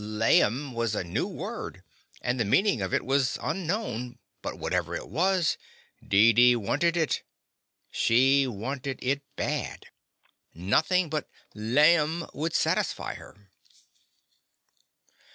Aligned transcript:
"Laim" 0.03 0.73
was 0.73 0.95
a 0.95 1.03
new 1.03 1.27
word, 1.27 1.83
and 2.23 2.39
the 2.39 2.43
meanin' 2.43 2.81
of 2.81 2.91
it 2.91 3.05
was 3.05 3.37
unknown, 3.39 4.17
but, 4.41 4.57
whatever 4.57 4.95
it 4.95 5.07
was, 5.07 5.59
Deedee 6.01 6.55
wanted 6.55 6.97
it. 6.97 7.21
She 7.91 8.47
wanted 8.47 8.97
it 9.03 9.21
bad. 9.35 9.85
Nothin' 10.55 11.07
but 11.07 11.29
"laim*' 11.53 12.25
would 12.33 12.55
satisfy 12.55 13.13
her. 13.13 13.51